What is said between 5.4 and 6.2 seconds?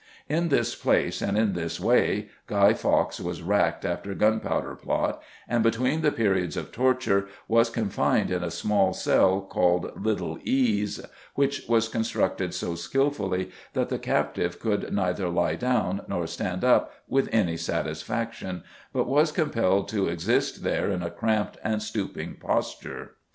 and, between the